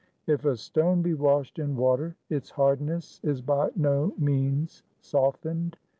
If 0.25 0.45
a 0.45 0.57
stone 0.57 1.03
be 1.03 1.13
washed 1.13 1.59
in 1.59 1.75
water, 1.75 2.15
its 2.27 2.49
hardness 2.49 3.19
is 3.21 3.39
by 3.39 3.69
no 3.75 4.15
means 4.17 4.81
softened. 4.99 5.77